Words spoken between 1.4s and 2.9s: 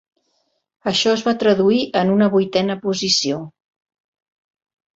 traduir en una vuitena